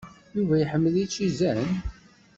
[0.35, 1.61] Yuba iḥemmel ičizen?